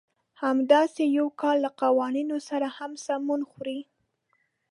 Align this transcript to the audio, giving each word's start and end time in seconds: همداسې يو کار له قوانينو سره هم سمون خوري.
همداسې 0.43 1.03
يو 1.17 1.27
کار 1.41 1.55
له 1.65 1.69
قوانينو 1.81 2.37
سره 2.49 2.67
هم 2.77 2.91
سمون 3.05 3.41
خوري. 3.49 3.79